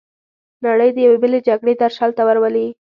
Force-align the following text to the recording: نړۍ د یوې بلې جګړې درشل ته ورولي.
نړۍ 0.65 0.89
د 0.93 0.97
یوې 1.05 1.17
بلې 1.23 1.39
جګړې 1.47 1.73
درشل 1.81 2.09
ته 2.17 2.23
ورولي. 2.27 2.67